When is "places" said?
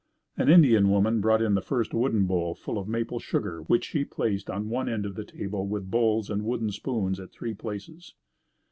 7.53-8.15